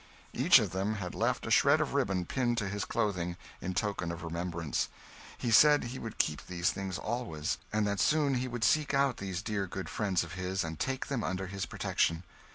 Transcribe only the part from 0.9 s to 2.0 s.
had left a shred of